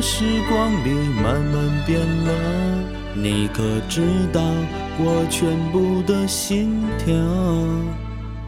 [0.00, 0.90] 时光里
[1.22, 2.32] 慢慢变老。
[3.14, 4.40] 你可知道
[4.98, 7.14] 我全部的心跳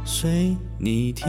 [0.04, 1.28] 随你跳？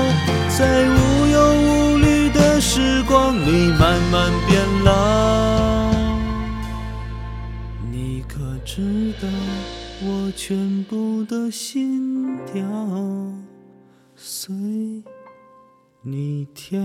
[8.73, 9.27] 直到
[10.01, 12.63] 我全部的心跳
[14.15, 14.55] 随
[16.01, 16.79] 你跳？